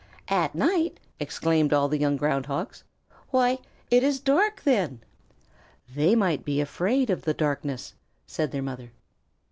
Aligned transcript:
"At 0.29 0.55
night!" 0.55 0.99
exclaimed 1.19 1.73
all 1.73 1.87
the 1.87 1.99
young 1.99 2.17
Ground 2.17 2.47
Hogs. 2.47 2.83
"Why, 3.29 3.59
it 3.91 4.01
is 4.03 4.19
dark 4.19 4.63
then!" 4.63 5.01
"They 5.93 6.15
might 6.15 6.43
be 6.43 6.59
afraid 6.59 7.11
of 7.11 7.21
the 7.21 7.35
darkness," 7.35 7.93
said 8.25 8.51
their 8.51 8.63
mother. 8.63 8.93